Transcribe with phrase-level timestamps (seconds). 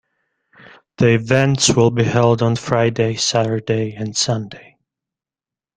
[0.97, 4.77] The events will be held on Friday, Saturday and Sunday.